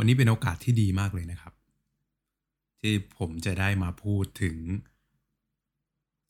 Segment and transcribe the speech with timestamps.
[0.00, 1.54] วันนี้เป็นโอกาสที่ดีมากเลยนะครับ
[2.80, 4.56] ที่ผมจะได้มาพูดถึง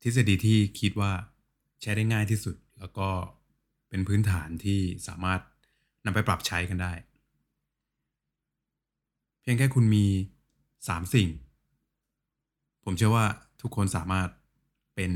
[0.02, 1.12] ทฤษฎีที่คิดว่า
[1.80, 3.08] ใช้ได้ง่ายที่สุด แล้วก็
[3.88, 5.40] เป็นพื้นฐานที่สามารถ
[6.04, 6.92] นำไปปรับใช้กันได้
[9.40, 10.06] เพียงแค่คุณมี
[10.60, 11.28] 3 สิ่ง
[12.84, 13.26] ผมเชื่อว่า
[13.62, 14.28] ทุกคนสามารถ
[14.96, 15.12] เป็น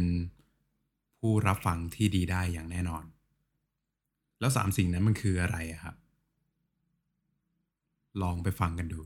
[1.19, 3.05] ผู้รับฟังที่ดีได้อย่างแน่นอน
[4.41, 5.97] แล้ว 3 สิ่งนั้นมันคืออะไระครับ
[8.21, 9.01] ลองไปฟังกันดู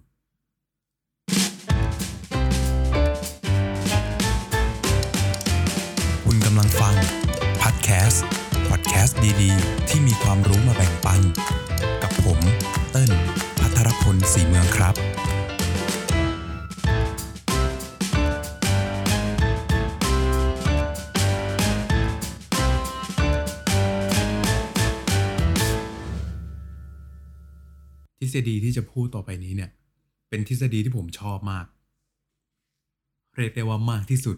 [6.25, 6.95] คุณกำลังฟัง
[7.63, 8.25] พอดแคสต์
[8.69, 11.21] พอดแคสต์ดีๆ ที่มีความรู้มาแบ่งปัน
[12.03, 12.39] กับผม
[12.91, 13.11] เติ้ล
[13.61, 14.95] พัทรพลสีเมืองครับ
[28.19, 29.71] ทฤษฎีที่จะพูดต่อไปนี้เนี่ย
[30.29, 31.67] เป็นทฤษฎีที่ผมชอบมาก
[33.37, 34.37] เรียกได้ว่ามากที่สุด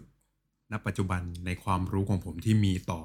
[0.71, 3.03] ณ ปัจจุบันในความรู้ของผมที่มีต่อ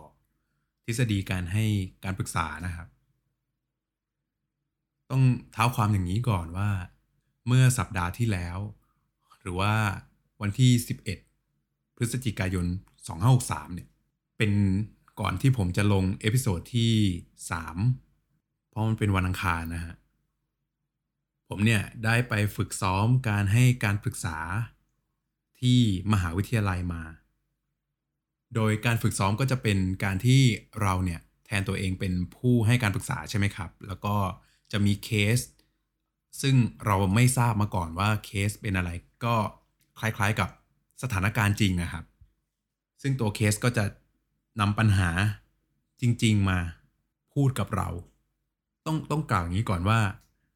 [0.86, 1.66] ทฤษฎีการให้
[2.04, 2.88] การปรึกษานะครับ
[5.12, 6.70] ต้องเท้าความอย่างนี้ก่อนว่า
[7.48, 8.58] เมื่อสัปดาห์ที่แล้ว
[9.42, 9.74] หรือว่า
[10.42, 10.72] วันที่
[11.34, 12.66] 11 พฤศจิกายน
[13.20, 13.88] 2563 เนี่ย
[14.38, 14.52] เป็น
[15.20, 16.94] ก่อนที่ผมจะลง episode ที่
[17.60, 19.96] 3 เพราะมันเป็นวันอังคารนะฮะ
[21.56, 24.38] ผมเนี่ยได้ไปฝึกซ้อมการให้การปรึกษา
[25.62, 25.80] ที่
[26.14, 27.04] มหาวิทยาลัยมา
[28.56, 30.42] โดยการฝึกซ้อมก็จะเป็นการที่
[30.82, 34.16] เราเนี่ยแทนตัวเองเป็นผู้ให้การปรึกษาใช่ไหมครับ แล้วก็
[34.72, 35.40] จะมีเคส
[36.42, 38.90] ซึ่งเราไม่ทราบมาก่อนว่าเคสเป็นอะไร
[39.26, 39.36] ก็
[40.00, 40.50] คล้ายๆกับ
[41.04, 42.06] สถานการณ์จริงนะครับ
[43.02, 43.86] ซึ่งตัวเคสก็จะ
[44.60, 45.10] นำปัญหา
[46.02, 46.60] จริง ๆ มา
[47.34, 47.90] พูดกับเรา
[48.86, 50.00] ต้องต้องกล่าวอย่างนี้ก่อนว่า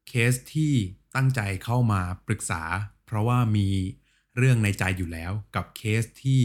[0.08, 0.74] เคสที่
[1.14, 2.62] ตั้งใจเข้ามาปรึกษา
[3.06, 3.68] เพราะว่ามี
[4.36, 6.42] เรื่องในใจอยู่แล้วกับเคสที่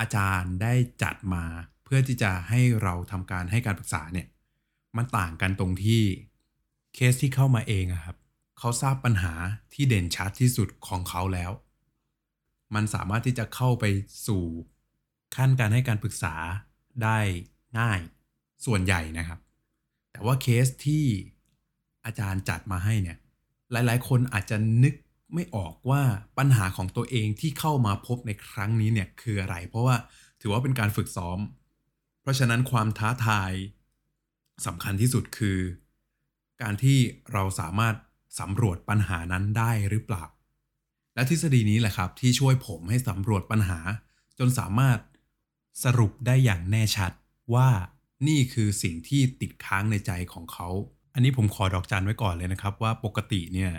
[0.00, 1.44] อาจารย์ได้จัดมา
[1.84, 4.26] เพื่อที่จะให้เราทำการให้การปรึกษาเนี่ย
[4.96, 6.02] มันต่างกันตรงที่
[6.94, 8.16] เคสที่เข้ามาเองครับ
[8.58, 9.34] เขาทราบปัญหา
[9.72, 11.50] ที่เด่นชัดที่สุดของเขาแล้ว
[12.74, 13.84] มันสามารถที่จะเข้าไป
[14.26, 14.44] สู่
[15.36, 16.34] ขั้นการให้การปรึกษา
[17.02, 17.18] ได้
[17.78, 18.00] ง่าย
[18.64, 19.40] ส่วนใหญ่นะครับ
[20.12, 21.06] แต่ว่าเคสที่
[22.04, 23.18] อาจารย์จัดมาให้เนี่ย
[23.72, 24.94] หลายๆ คนอาจจะนึก
[25.34, 26.02] ไม่ออกว่า
[26.38, 29.96] ปัญหาของตัวเองที่เข้ามาพบในครั้งนี้เนี่ยคืออะไร เพราะว่า
[30.40, 31.38] ถือว่าเป็นการฝึกซ้อม
[32.22, 33.52] เพราะฉะนั้นความท้าทาย
[34.66, 35.58] สำคัญที่สุดคือ
[36.62, 36.98] การที่
[37.32, 37.94] เราสามารถ
[38.40, 40.24] สำรวจปัญหานั้นได้หรือเปล่า
[41.14, 43.80] และทฤษฎีนี้แหละครับที่ช่วยผมให้สำรวจปัญหา
[44.38, 44.98] จนสามารถ
[45.84, 47.12] สรุปได้อย่างแน่ชัด
[47.54, 47.68] ว่า
[48.28, 50.68] นี่คือสิ่งที่ติดค้างในใจของเขา
[51.18, 53.70] อันนี้ผมขอดอกจันไว้ก่อนเลยนะครับ ว่าปกติเนี่ย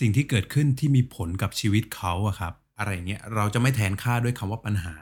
[0.00, 4.94] สิ่งที่เกิดขึ้นที่มีผลกับชีวิตเขาอะครับ อะไรเงี้ยเราจะไม่แทนค่าด้วยคำว่าปัญหา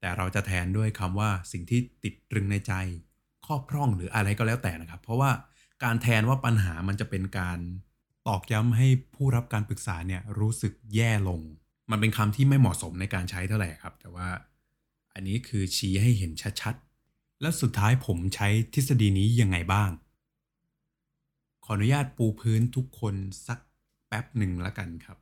[0.00, 2.72] แต่เราจะแทนด้วยคำว่าสิ่งที่ติดตรึงในใจ
[3.46, 5.30] ข้อพร่องหรืออะไรก็แล้วแต่นะครับ เพราะว่า
[5.84, 7.58] การแทนว่าปัญหามันจะเป็นการ
[8.28, 11.40] ตอกย้ำให้ผู้รับการปรึกษาเนี่ยรู้สึกแย่ลง
[11.90, 14.28] มันเป็นคำที่ไม่เหมาะสมในการใช้เท่าไหร่ครับ แต่ว่า
[15.14, 19.90] อันนี้คือชี้ให้เห็นชัดๆ แล้วสุดท้ายผมใช้ทฤษฎีนี้ยังไงบ้าง
[21.70, 23.14] ออนุญาตปูพื้นทุกคน
[23.46, 23.58] สัก
[24.08, 25.18] แป๊บหนึ่งล้วกันครับ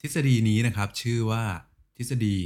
[0.00, 1.44] ทฤษฎีนี้นะครับชื่อว่า
[1.96, 2.36] ทฤษฎี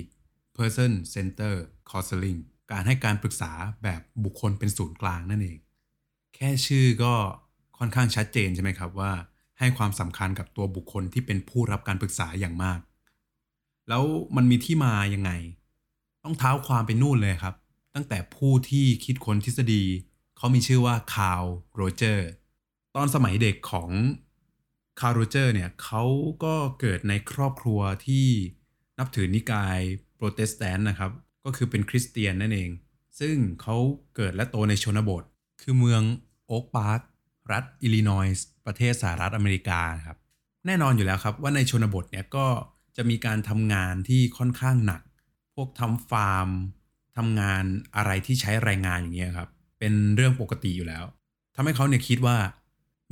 [0.56, 1.54] person center
[1.90, 2.38] counseling
[2.72, 3.52] การให้การปรึกษา
[3.82, 5.58] แบบบุคคลเป็นศูนย์กลางนั่นเอง
[6.34, 7.14] แค่ชื่อก็
[7.78, 9.12] ค่อนข้างชัดเจนใช่ไหมครับว่า
[9.58, 12.80] ให้ความสำคัญกับตัวบุคคลที่เป็นผู้รับการปรึกษาอย่างมาก
[13.88, 14.04] แล้ว
[14.36, 15.30] มันมีที่มายังไง
[16.24, 17.54] ต้องเท้าความไปนู่นเลยครับ
[17.94, 19.82] ตั้งแต่ผู้ที่คิดค้นทฤษฎี
[20.36, 22.28] เขามีชื่อว่า Carl Rogers
[22.96, 23.90] ตอนสมัยเด็กของ
[25.00, 26.04] Carl Rogers เนี่ยเขา
[26.44, 28.26] ก็เกิดในครอบครัวที่
[28.98, 29.78] นับถือนิกาย
[30.16, 31.10] โปรเตสแตนต์นะครับ
[31.44, 32.70] ก็คือเป็นคริสเตียนนั่นเอง
[33.20, 33.76] ซึ่งเขา
[34.16, 35.22] เกิดและโตในชนบท
[35.62, 36.02] คือเมือง
[36.46, 37.00] โอ๊กพาร์ค
[37.52, 40.18] รัฐอิลลินอยส์ประเทศสหรัฐอเมริกาครับ
[40.66, 42.46] แน่นอนอยู่แล้วครับว่าในชนบทเนี่ยก็
[42.96, 45.02] จะมีการทำงานที่ค่อนข้างหนัก
[45.54, 46.48] พวกทำฟาร์ม
[47.16, 47.64] ทำงาน
[47.96, 49.48] อะไรที่ใช้แรงงานอย่างเงี้ยครับ
[49.78, 51.04] เป็นเรื่องปกติอยู่แล้ว
[51.54, 52.36] ทำให้เขาเนี่ยคิดว่า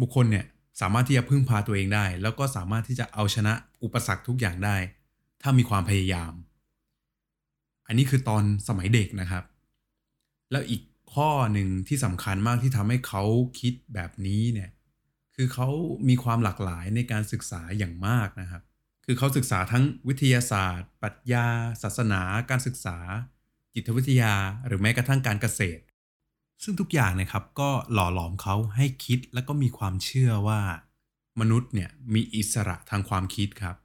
[0.00, 0.46] บุคคลเนี่ย
[0.80, 3.52] สามารถที่จะพึ่งพาตัวเองได้ แล้วก็สามารถที่จะเอาชนะ
[3.82, 4.76] อุปสรรคทุกอย่างได้
[5.42, 6.32] ถ้ามีความพยายาม
[7.86, 9.44] อันนี้คือตอนสมัยเด็กนะครับ
[10.50, 10.82] แล้วอีก
[11.14, 13.22] ข้อหนึ่งที่สำคัญมากที่ทำให้เขา
[13.60, 14.70] คิดแบบนี้เนี่ย
[15.36, 15.68] คือเขา
[16.08, 18.62] มีความหลากหลายในการศึกษาอย่างมากนะครับ
[19.04, 21.46] คือเขาศึกษาทั้งวิทยาศาสตร์ ปรัชญา
[21.82, 22.98] ศาสนา การศึกษา
[23.74, 24.34] จิตวิทยา
[24.66, 25.82] หรือแม้กระทั่งการเกษตร
[26.62, 30.60] ซึ่งทุกอย่างนะครับก็หล่อหลอมเขาให้คิดแล้วก็มีความเชื่อว่า
[31.40, 33.76] มนุษย์เนี่ยมีอิสระทางความคิดครับ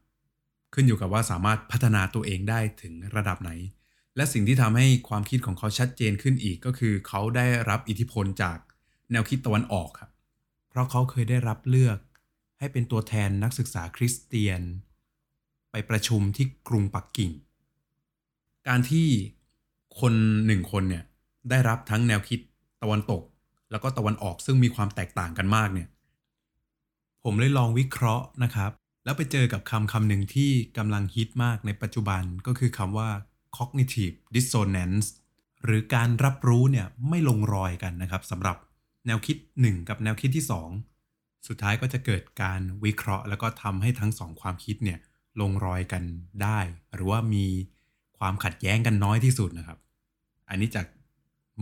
[0.74, 3.52] ขึ้นอยู่กับว่าสามารถพัฒนาตัวเองได้ถึงระดับไหน
[4.16, 8.58] และสิ่งที่ทำให้ความคิดของเขาชัดเจนขึ้นอีกก็คือเขาได้รับอิทธิพลจาก
[9.12, 10.10] แนวคิดตะวันออกครับ
[10.70, 11.98] เพราะเขาเคยได้รับเลือก
[12.60, 14.62] ให้เป็นตัวแทนนักศึกษาคริสเตียน
[15.72, 17.32] ไปประชุมที่กรุงปักกิ่ง
[18.68, 19.08] การที่
[20.00, 20.14] คน
[20.46, 21.04] หนึ่งคนเนี่ย
[21.50, 22.40] ได้รับทั้งแนวคิด
[22.84, 23.24] ตะวันตก
[23.72, 25.88] แล้วก็ตะวันออกซึ่งมีความแตกต่างกันมากเนี่ย
[27.24, 28.72] ผมเลยลองวิเคราะห์นะครับ
[29.06, 33.10] แล้วไปเจอกับคำคำหนึ่งที่กำลังฮิตมากในปัจจุบันก็คือคำว่า
[33.58, 35.08] cognitive dissonance
[35.66, 38.58] หรือการรับรู้เนี่ยไม่ลงรอยกันนะครับสำหรับ
[39.06, 40.46] แนวคิด 1 กับแนวคิดที่
[40.92, 45.00] 2 สุดท้ายก็จะเกิดการวิเคราะห์ แล้วก็ทำให้ทั้งสองความคิดเนี่ย
[45.42, 46.04] ลงรอยกัน
[46.44, 46.60] ได้
[46.94, 47.46] หรือว่ามี
[48.18, 49.80] ความขัดแย้งกันน้อยที่สุดนะครับ
[50.50, 50.86] อันนี้จาก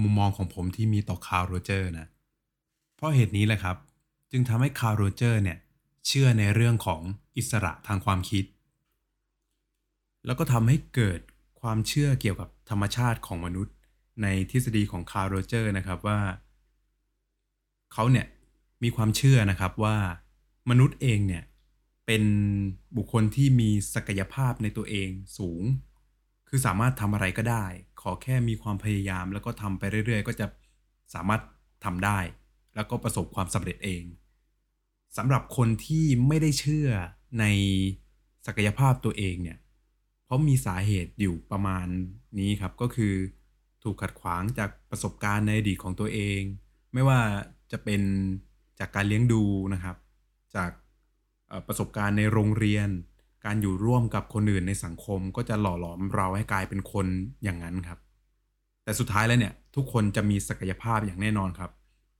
[0.01, 2.07] มุมมองของผมที่มีต่อคาร์ล โรเจอร์สนะ
[2.95, 3.77] เพราะเหตุนี้แหละครับ
[4.31, 5.57] จึงทำให้คาร์ล โรเจอร์สเนี่ย
[6.07, 7.01] เชื่อในเรื่องของ
[7.37, 8.45] อิสระทางความคิด
[10.25, 11.19] แล้วก็ทำให้เกิด
[11.61, 13.75] ความเชื่อเกี่ยวกับธรรมชาติของมนุษย์
[14.21, 16.19] ในทฤษฎีของคาร์ล โรเจอร์สนะครับว่า
[17.93, 18.27] เขาเนี่ย
[18.83, 19.97] มีความเชื่อนะครับว่า
[20.69, 21.43] มนุษย์เองเนี่ย
[22.05, 22.23] เป็น
[22.97, 25.63] บุคคลที่มีศักยภาพในตัวเองสูง
[26.47, 27.65] คือสามารถทำอะไรก็ได้
[28.09, 30.45] อแค่มีความพยายาม แล้วก็ทำไปเรื่อยๆ ก็จะ
[31.13, 31.41] สามารถ
[31.85, 32.19] ทำได้
[32.75, 34.03] แล้วก็ประสบความสำเร็จเอง
[35.17, 36.89] สำหรับคนที่ไม่ได้เชื่อ
[37.39, 37.45] ใน
[38.45, 39.57] ศักยภาพตัวเองเนี่ย
[40.25, 41.85] เพราะมีสาเหตุอยู่ประมาณ
[42.39, 43.13] นี้ครับก็คือ
[43.83, 46.41] ถูกขัดขวางจากประสบการณ์ในอดีตของตัวเอง
[46.93, 47.19] ไม่ว่า
[47.71, 48.01] จะเป็น
[48.79, 49.43] จากการเลี้ยงดู
[49.73, 49.97] นะครับ
[50.55, 50.71] จาก
[51.67, 52.89] ประสบการณ์ในโรงเรียน
[53.45, 57.07] การอยู่ร่วมกับคนอื่นในสังคมก็จะหล่อหลอมเราให้กลายเป็นคน
[57.43, 57.99] อย่างนั้นครับ
[58.83, 61.71] แต่สุดท้ายแล้วเนี่ยทุกคนจะมีศักยภาพอย่างแน่นอนครับ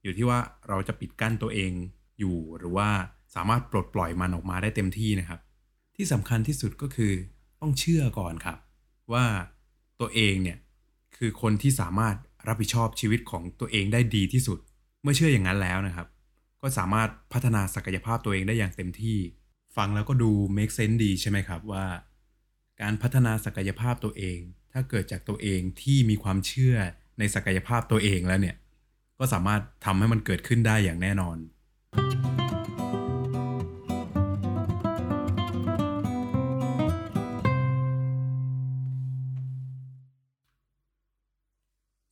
[0.03, 1.71] อยู่ที่ว่าเราจะปิดกั้นตัวเอง
[2.19, 2.89] อยู่หรือว่า
[3.35, 5.39] สามารถปลดปล่อยมันออกมาได้เต็มที่นะครับ
[5.95, 7.13] ที่สำคัญที่สุดก็คือ
[7.61, 8.57] ต้องเชื่อก่อนครับ
[9.13, 9.25] ว่า
[9.99, 10.57] ตัวเองเนี่ย
[11.17, 12.15] คือคนที่สามารถ
[12.47, 14.59] รับผิดชอบชีวิตของตัวเองได้ดีที่สุด
[15.01, 16.07] เมื่อเชื่ออย่างนั้นแล้วนะครับ
[16.61, 19.17] ก็สามารถพัฒนาศักยภาพตัวเองได้อย่างเต็มที่
[19.77, 21.85] ฟังแล้วก็ดู make sense ดีใช่ไหมครับว่า
[22.81, 24.39] การพัฒนาศักยภาพตัวเอง
[24.73, 26.75] ถ้าเกิดจากตัวเองที่มีความเชื่อ
[27.19, 28.55] ในศักยภาพตัวเองแล้วเนี่ย
[29.19, 31.37] ก็สามารถทำให้มันเกิดขึ้นได้อย่างแน่นอน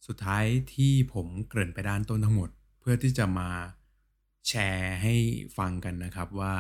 [0.08, 0.46] สุดท้าย
[0.76, 3.50] ที่ผมเกริ่นไปด้านต้นทั้งหมด เพื่อที่จะมา
[4.48, 5.16] แชร์ให้
[5.58, 6.54] ฟังกันนะครับว่า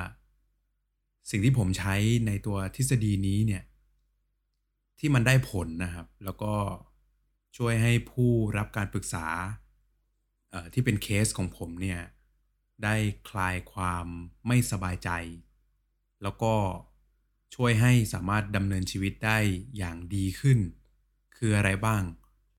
[1.29, 1.95] สิ่งที่ผมใช้
[2.27, 3.63] ในตัวทฤษฎีนี้เนี่ย
[4.99, 6.53] ที่มันได้ผลนะครับ แล้วก็
[7.57, 9.27] ช่วยให้ผู้รับการปรึกษา
[10.73, 12.01] ที่เป็นเคสของผมเนี่ย
[12.83, 12.95] ได้
[13.29, 14.05] คลายความ
[14.47, 15.09] ไม่สบายใจ
[16.23, 16.53] แล้วก็
[17.55, 19.37] ช่วยให้สามารถดำเนินชีวิตได้
[19.77, 20.59] อย่างดีขึ้น
[21.37, 22.03] คืออะไรบ้าง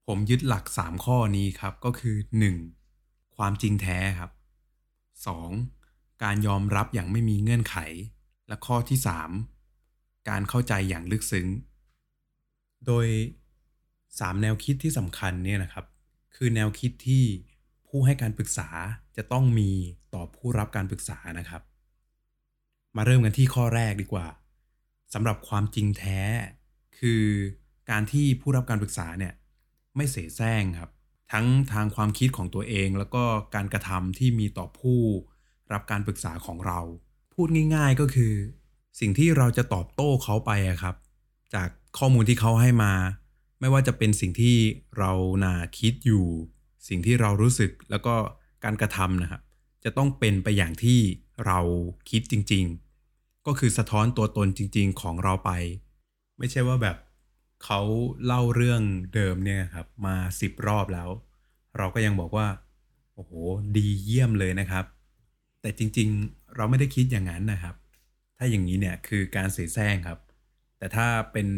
[0.07, 2.17] ผมยึดหลัก 3 ข้อนี้ครับก็คือ
[2.77, 3.37] 1.
[3.37, 4.31] ความจริงแท้ครับ
[5.47, 6.23] 2.
[6.23, 7.77] การยอมรับอย่างไม่มีเงื่อนไข
[8.49, 8.99] และข้อที่
[9.63, 10.29] 3.
[10.29, 11.49] การเข้าใจอย่างลึกซึ้ง
[12.87, 13.07] โดย
[13.75, 15.85] 3 แนวคิดที่สำคัญเนี่ยนะครับ
[16.35, 17.25] คือแนวคิดที่
[17.89, 18.69] ผู้ให้การปรึกษา
[19.17, 19.71] จะต้องมี
[20.15, 21.63] ต่อผู้รับการปรึกษานะครับ
[22.97, 24.27] มาเริ่มกันที่ข้อแรกดีกว่า
[25.15, 26.21] สำหรับความจริงแท้
[26.99, 27.25] คือ
[27.91, 29.35] การที่ผู้รับการปรึกษาเนี่ย
[29.97, 30.91] ไม่เสแสร้งครับ
[31.33, 33.25] ทั้งทางความคิดของตัวเองแล้วก็
[33.55, 35.01] การกระทำที่มีต่อผู้
[35.73, 36.81] รับการปรึกษาของเรา
[37.37, 38.33] พูดง่าย ๆก็คือ
[39.01, 40.51] สิ่งที่เราจะตอบโต้เขาไป
[40.83, 40.97] ครับ
[41.55, 42.93] จากข้อมูลที่เขาให้มา
[43.61, 44.57] ไม่ว่าจะเป็นสิ่งที่
[44.99, 45.13] เรา
[45.45, 46.27] นาคิดอยู่
[46.89, 48.15] สิ่งที่เรารู้สึกแล้วก็
[48.65, 49.43] การกระทำนะครับ
[49.85, 51.01] จะต้องเป็นไปอย่างที่
[51.47, 51.59] เรา
[52.11, 52.65] คิดจริง
[53.07, 55.51] ๆ ก็คือสะท้อนตัวตนจริง ๆ ของเราไป
[56.39, 56.97] ไม่ใช่ว่าแบบ
[57.65, 57.81] เขา
[58.25, 58.83] เล่าเรื่อง
[59.15, 61.09] เดิมเนี่ยครับมาสิบรอบแล้ว
[61.79, 62.47] เราก็ยังบอกว่า
[63.15, 63.33] โอ้โห
[63.77, 64.85] ดีเยี่ยมเลยนะครับ
[65.61, 67.75] แต่จริงๆ เราไม่ได้คิดอย่างนั้นนะครับ
[68.37, 70.19] ถ้าอย่างนี้เนี่ยคือการเสแสร้งครับ
[70.79, 71.49] แต่ถ้าเป็น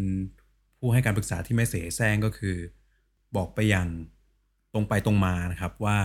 [0.78, 2.56] ผู้ให้การปรึกษาที่ไม่เสแสร้งก็คือ
[3.36, 3.88] บอกไปอย่าง
[4.72, 5.98] ตรงไปตรงมานะครับว่า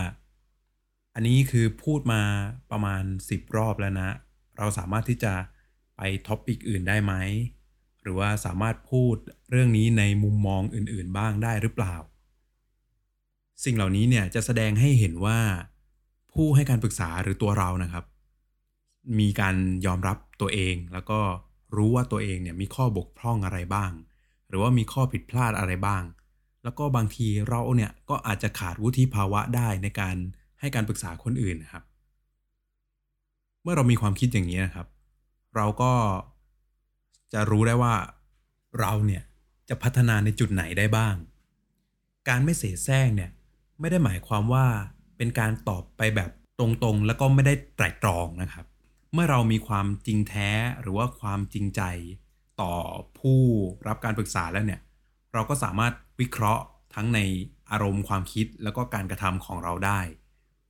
[1.14, 2.22] อันนี้คือพูดมา
[2.70, 4.10] ประมาณ 10 รอบแล้วนะ
[4.58, 5.34] เราสามารถที่จะ
[5.96, 7.14] ไปท็อปิกอื่นได้ไหม
[8.02, 9.16] หรือว่าสามารถพูด
[9.50, 11.96] เรื่องนี้ในมุมมองอื่นๆบ้างได้หรือเปล่า
[13.64, 15.38] สิ่งเหล่านี้เนี่ยจะแสดงให้เห็นว่า
[16.32, 18.04] ผู้ให้การปรึกษาหรือตัวเรานะครับ
[19.18, 19.56] มีการ
[19.86, 21.20] ยอมรับตัวเอง แล้วก็
[21.76, 23.92] รู้ว่าตัวเองเนี่ยมีข้อบกพร่องอะไรบ้าง
[24.48, 26.04] หรือว่ามีข้อผิดพลาดอะไรบ้าง
[26.64, 30.16] แล้วก็บางทีเราเนี่ยก็อาจจะขาดวุฒิภาวะได้ในการ
[30.60, 31.84] ให้การปรึกษาคนอื่นนะครับ
[33.62, 34.86] เมื่อเรามีความคิดอย่างนี้นะครับ
[35.56, 35.92] เราก็
[37.32, 37.94] จะรู้ได้ว่า
[38.80, 39.22] เราเนี่ย
[39.68, 41.14] จะพัฒนาในจุดไหนได้บ้าง
[42.28, 43.30] การไม่เสแสร้งเนี่ย
[43.80, 44.66] ไม่ได้หมายความว่า
[45.16, 48.66] เป็นการตอบไปแบบตรงๆ แล้วก็ไม่ได้ไตร่ตรองนะครับ
[49.16, 51.82] เมื่อเรามีความจริงแท้หรือว่าความจริงใจ
[52.60, 52.74] ต่อ
[53.18, 53.40] ผู้
[53.86, 54.80] รับการปรึกษาแล้วเนี่ย
[55.32, 57.20] เราก็สามารถวิเคราะห์ทั้งใน
[57.70, 60.00] อารมณ์ความคิดแล้วก็การกระทำของเราได้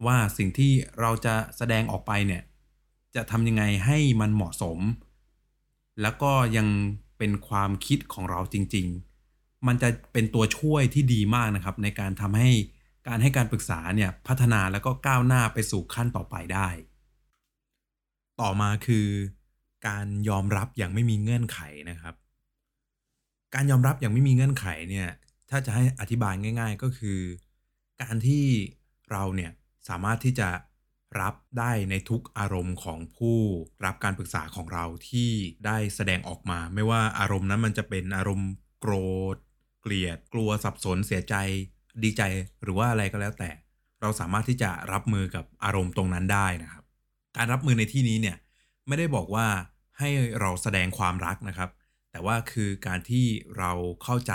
[0.07, 2.43] ว่าสิ่งที่เราจะแสดงออกไปเนี่ย
[3.15, 4.79] จะทำยังไงให้มันเหมาะสม
[6.03, 6.69] แล้วก็ยัง
[7.19, 8.87] เป็นความคิดของเราจริง
[9.27, 12.51] ๆ มันจะเป็นตัวช่วยที่ดีมากนะครับ ในการทำให้
[13.09, 16.69] การให้การปรึกษาเนี่ยพัฒนาแล้วก็ก้าวหน้าไปสู่ขั้นต่อไปได้
[18.41, 19.09] ต่อมาคือ
[19.89, 21.61] การยอมรับอย่างไม่มีเงื่อนไข
[21.91, 22.15] นะครับ
[23.55, 25.09] การยอมรับอย่างไม่มีเงื่อนไขเนี่ย
[25.51, 27.21] ถ้าจะให้อธิบายง่าย ๆ ก็คือ
[28.03, 28.45] การที่
[29.11, 29.53] เราเนี่ย
[29.89, 30.49] สามารถที่จะ
[31.21, 33.39] รับได้ในทุกอารมณ์ของผู้
[33.85, 35.31] รับการปรึกษาของเราที่
[35.67, 38.51] ได้แสดงออกมา ไม่ว่าอารมณ์นั้นมันจะเป็นอารมณ์
[38.81, 38.95] โกร
[39.35, 39.37] ธ
[39.83, 41.35] เกลียด กลัวสับสนเสียใจ
[42.03, 42.23] ดีใจ
[42.63, 43.51] หรือว่าอะไรก็แล้วแต่
[44.01, 46.84] เราสามารถที่จะรับมือกับอารมณ์ตรงนั้นได้นะครับ
[47.37, 48.37] การรับมือในที่นี้เนี่ย
[48.87, 49.47] ไม่ได้บอกว่า
[49.99, 50.11] ให้
[50.41, 51.71] เราแสดงความรักนะครับ
[52.11, 53.27] แต่ว่าคือการที่
[53.59, 53.73] เรา
[54.03, 54.33] เข้าใจ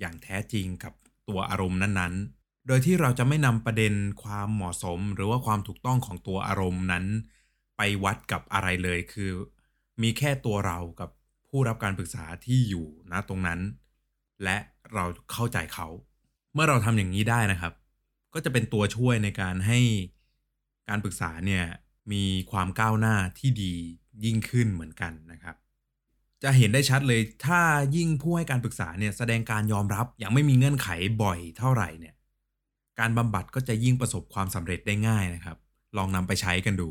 [0.00, 0.92] อย่างแท้จริงกับ
[1.28, 7.04] ตัวอารมณ์นั้นๆ โดยที่เราจะไม่นำประเด็นความเหมาะสม หรือว่าความถูกต้องของตัวอารมณ์นั้น
[7.76, 9.30] ไปวัดกับอะไรเลยคือ
[10.02, 11.10] มีแค่ตัวเรากับ
[11.48, 13.60] ผู้รับการปรึกษาที่อยู่ณตรงนั้น
[14.44, 14.56] และ
[14.94, 15.88] เราเข้าใจเขา
[16.52, 17.72] เมื่อเราทำอย่างนี้ได้นะครับ
[18.34, 19.80] ก็จะเป็นตัวช่วยในการให้
[20.88, 21.64] การปรึกษาเนี่ย
[22.12, 23.74] มีความก้าวหน้าที่ดี
[24.24, 25.56] ยิ่งขึ้นเหมือนกันนะครับ
[26.42, 27.60] จะเห็นได้ชัดเลยถ้า
[27.96, 30.88] ยิ่งผู้ให้การปรึกษาเนี่ยแสดงการยอมรับอย่างไม่มีเงื่อนไข
[31.22, 32.14] บ่อยเท่าไหร่เนี่ย
[33.00, 35.56] การบำบัดก็จะยิ่งประสบความสำเร็จได้ง่ายนะครับ
[35.96, 36.88] ลองนำไปใช้กันดู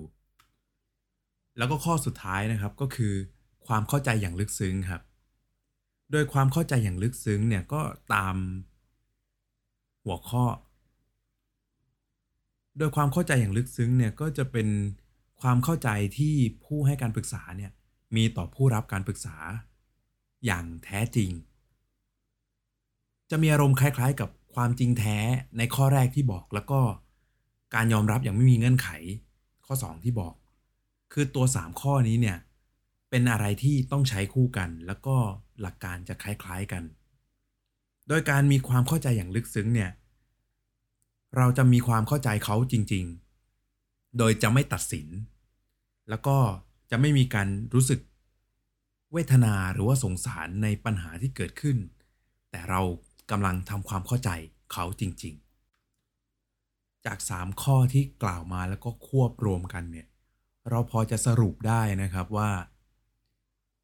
[1.57, 3.13] แล้วก็ข้อสุดท้ายนะครับก็คือ
[3.67, 5.01] ความเข้าใจอย่างลึกซึ้งครับ
[6.11, 7.81] โดยความเข้าใจอย่างลึกซึ้งเนี่ยก็
[8.13, 8.35] ตาม
[10.03, 10.45] หัวข้อ
[12.77, 14.67] โดยความเข้าใจอย่างลึกซึ้งเนี่ยก็จะเป็น
[15.41, 17.71] ความเข้าใจที่ผู้ให้การปรึกษาเนี่ย
[18.15, 19.35] มีต่อผู้รับการปรึกษา
[20.45, 21.31] อย่างแท้จริง
[23.29, 25.17] จะมีอารมณ์คล้ายๆ กับความจริงแท้
[25.57, 26.81] ในข้อแรกที่บอกแล้วก็
[27.75, 28.89] การยอมรับอย่างไม่มีเงื่อนไข
[29.65, 30.33] ข้อ 2 ที่บอก
[31.13, 32.37] คือตัว 3 ข้อนี้เนี่ย
[33.09, 35.15] เป็นอะไรที่ต้องใช้คู่กัน แล้วก็
[35.61, 36.83] หลักการจะคล้ายๆกัน
[38.07, 39.91] โดยการมีความเข้าใจอย่างลึกซึ้งเนี่ย
[41.37, 43.28] เราจะมีความเข้าใจเขาจริง ๆ
[44.17, 45.07] โดยจะไม่ตัดสิน
[46.09, 46.37] แล้วก็
[46.91, 47.99] จะไม่มีการรู้สึก
[49.13, 51.77] เวทนาหรือว่าสงสารในปัญหาที่เกิดขึ้น
[52.51, 52.81] แต่เรา
[53.31, 54.29] กำลังทำความเข้าใจ
[54.71, 55.35] เขาจริง
[56.19, 60.07] ๆ จาก 3 ข้อที่กล่าวมาแล้วก็ควบรวมกันเนี่ย
[60.69, 62.51] เราพอจะสรุปได้นะครับว่า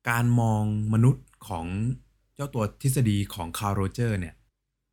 [0.10, 0.64] การมอง
[0.94, 1.66] มนุษย์ของ
[2.36, 4.36] เจ้าตัวทฤษฎีของคาร์โรเจอร์เนี่ย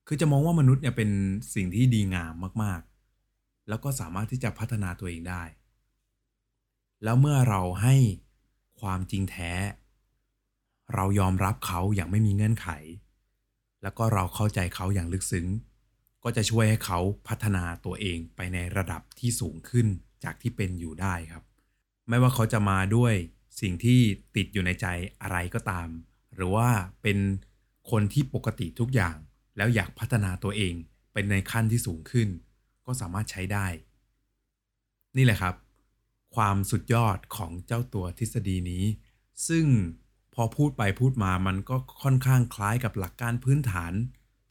[0.06, 1.10] คือจะมองว่ามนุษย์เนี่ยเป็น
[1.54, 2.91] สิ่งที่ดีงามมากๆ
[3.68, 5.42] แล้วก็สามารถที่จะพัฒนาตัวเองได้
[7.04, 7.94] แล้วเมื่อเราให้
[8.80, 9.52] ความจริงแท้
[10.94, 12.68] เรายอมรับเขาอย่างไม่มีเงื่อนไข
[13.82, 15.46] แล้วก็เราเข้าใจเขาอย่างลึกซึ้ง
[16.24, 19.86] ก็จะช่วยให้เขาพัฒนาตัวเองไปในระดับที่สูงขึ้น
[20.24, 21.44] จากที่เป็นอยู่ได้ครับ
[22.08, 23.14] ไม่ว่าเขาจะมาด้วย
[23.60, 24.00] สิ่งที่
[24.36, 24.86] ติดอยู่ในใจ
[25.22, 25.88] อะไรก็ตาม
[26.34, 26.68] หรือว่า
[27.02, 27.18] เป็น
[27.90, 29.16] คนที่ปกติทุกอย่าง
[29.56, 30.74] แล้วอยากพัฒนาตัวเอง
[31.12, 32.28] ไปในขั้นที่สูงขึ้น
[32.86, 33.66] ก็สามารถใช้ได้
[35.16, 35.54] นี่แหละครับ
[36.34, 38.84] ความสุดยอดของเจ้าตัวทฤษฎีนี้
[39.48, 39.66] ซึ่ง
[40.34, 43.92] พอพูดไปพูดมามันก็ค่อนข้างคล้ายกับหลักการพื้นฐาน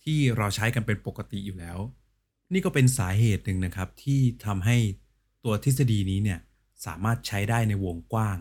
[0.04, 1.80] ที่เราใช้กันเป็นปกติอยู่แล้ว
[2.54, 4.78] นี่ก็เป็นสาเหตุหนึ่งนะครับที่ทำให้
[5.44, 6.40] ตัวทฤษฎีนี้เนี่ย
[6.86, 8.38] สามารถใช้ได้ในวงกว้าง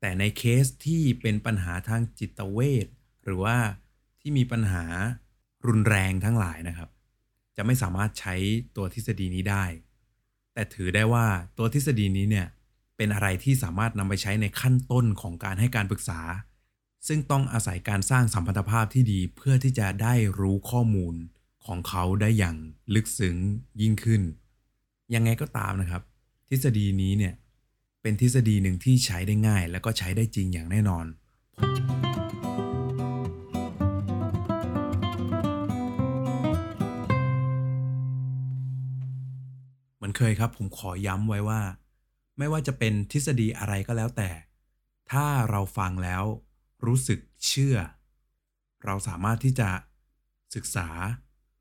[0.00, 2.86] แต่ในเคสที่เป็นปัญหาทางจิตเวช
[3.24, 3.56] หรือว่า
[4.20, 4.84] ที่มีปัญหา
[5.66, 6.88] รุนแรงทั้งหลายนะครับ
[7.56, 8.34] จะไม่สามารถใช้
[8.76, 9.64] ตัวทฤษฎีนี้ได้
[10.54, 11.26] แต่ถือได้ว่า
[11.58, 12.46] ตัวทฤษฎีนี้เนี่ย
[12.96, 16.20] เป็นอะไรที่สามารถนำไปใช้ในขั้นต้นของการให้การปรึกษา
[17.06, 21.14] ซึ่งต้องอาศัยการสร้างสัมพันธภาพที่ดีเพื่อที่จะได้รู้ข้อมูล
[21.66, 22.56] ของเขาได้อย่าง
[22.94, 23.36] ลึกซึ้ง
[23.80, 24.22] ยิ่งขึ้น
[25.14, 26.02] ยังไงก็ตามนะครับ
[26.48, 27.34] ทฤษฎีนี้เนี่ย
[28.02, 31.06] เป็นทฤษฎีหนึ่งที่ใช้ได้ง่าย และก็ใช้ได้จริงอย่างแน่นอน
[40.12, 41.62] อนเคยครับ ผมขอย้ำไว้ว่า
[42.38, 44.30] ไม่ว่าจะเป็นทฤษฎีอะไรก็แล้วแต่
[45.10, 46.24] ถ้าเราฟังแล้ว
[46.86, 47.76] รู้สึกเชื่อ
[48.84, 49.70] เราสามารถที่จะ
[50.54, 50.88] ศึกษา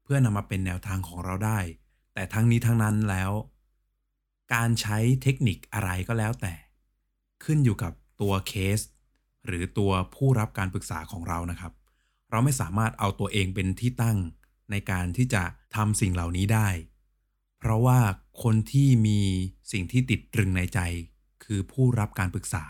[0.03, 1.59] เพื่อนำมาเป็นแนวทางของเราได้
[2.13, 3.31] แต่ทั้งนี้ทั้งนั้นแล้ว
[4.53, 6.53] การใช้เทคนิคอะไรก็แล้วแต่
[7.43, 8.79] ขึ้นอยู่กับตัวเคส
[9.45, 11.73] หรือตัวผู้รับการปรึกษาของเรานะครับ
[12.31, 14.17] เราไม่สามารถเอาตัวเองเป็นที่ตั้ง
[14.71, 15.43] ในการที่จะ
[15.75, 16.67] ทำสิ่งเหล่านี้ได้
[17.63, 17.99] เพราะว่า
[18.43, 19.19] คนที่มี
[19.71, 20.79] สิ่งที่ติดตรึงในใจ
[21.43, 22.63] คือผู้รับการปรึกษา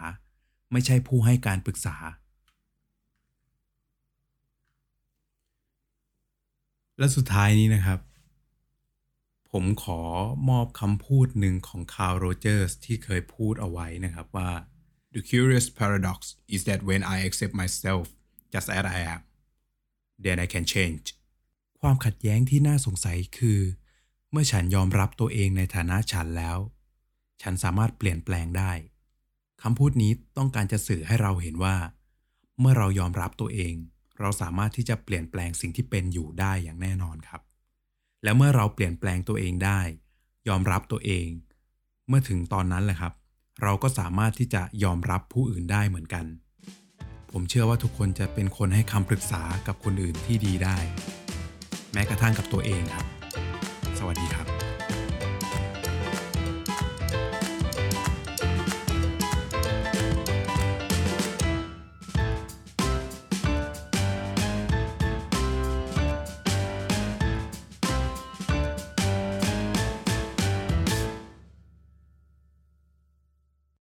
[0.71, 1.95] ไม่ใช่ผู้ให้การปรึกษา
[6.97, 7.99] และสุดท้ายนี้นะครับ
[9.51, 10.01] ผมขอ
[10.49, 14.51] มอบคำพูดหนึ่งของคาร์โรเจอร์สที่เคยพูดเอาไว้นะครับว่า
[15.13, 16.19] The curious paradox
[16.55, 18.05] is that when I accept myself
[18.53, 19.21] just as I am
[20.25, 21.05] then I can change
[21.81, 23.59] ความขัดแย้งที่น่าสงสัยคือ
[24.31, 26.57] เมื่อฉันยอมรับตัวเองในฐานะฉันแล้ว
[27.41, 28.71] ฉันสามารถเปลี่ยนแปลงได้
[29.61, 31.75] คำพูดนี้ต้องการจะสื่อให้เราเห็นว่า
[32.59, 33.73] เมื่อเรายอมรับตัวเอง
[34.19, 37.41] เราสามารถที่จะเปลี่ยนแปลงสิ่งที่เป็นอยู่ได้อย่างแน่นอนครับ
[38.23, 39.79] และเมื่อเราเปลี่ยนแปลงตัวเองได้
[40.49, 41.27] ยอมรับตัวเอง
[42.07, 43.13] เมื่อถึงตอนนั้นแหละครับ
[43.63, 46.25] เราก็สามารถที่จะยอมรับผู้อื่นได้เหมือนกัน
[47.31, 50.77] ผมเชื่อว่าทุกคนจะเป็นคนให้คำปรึกษากับคนอื่นที่ดีได้
[51.93, 53.20] แม้กระทั่งกับตัวเองครับ
[54.07, 54.50] วัสดีครับ